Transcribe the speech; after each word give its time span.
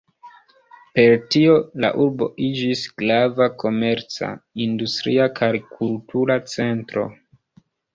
Per 0.95 1.13
tio 1.35 1.57
la 1.85 1.91
urbo 2.07 2.29
iĝis 2.49 2.83
grava 3.03 3.51
komerca, 3.67 4.33
industria 4.69 5.33
kaj 5.41 5.55
kultura 5.79 6.45
centro. 6.61 7.11